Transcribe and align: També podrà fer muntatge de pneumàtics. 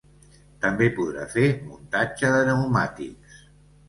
També 0.61 0.85
podrà 0.95 1.25
fer 1.33 1.43
muntatge 1.65 2.31
de 2.37 2.39
pneumàtics. 2.47 3.37